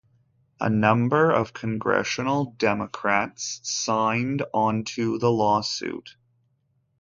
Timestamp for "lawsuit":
5.29-6.15